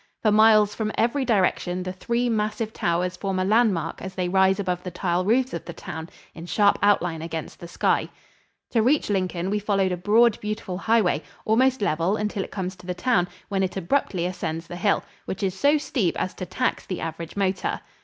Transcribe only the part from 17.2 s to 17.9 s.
motor.